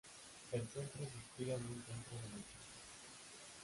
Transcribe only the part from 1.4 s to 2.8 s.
en un centro de Michigan.